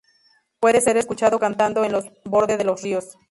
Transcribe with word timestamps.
Puede 0.59 0.81
ser 0.81 0.97
escuchado 0.97 1.37
cantando 1.37 1.83
en 1.83 1.91
los 1.91 2.05
borde 2.23 2.57
de 2.57 2.63
los 2.63 2.81
ríos. 2.81 3.19